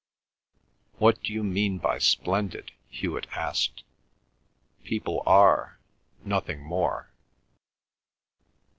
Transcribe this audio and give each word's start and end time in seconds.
"What 0.97 1.21
d'you 1.21 1.43
mean 1.43 1.77
by 1.77 1.99
splendid?" 1.99 2.71
Hewet 2.89 3.27
asked. 3.35 3.83
"People 4.83 5.21
are—nothing 5.27 6.59
more." 6.63 7.11